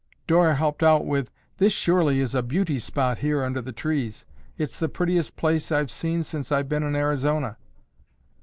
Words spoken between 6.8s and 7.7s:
in Arizona."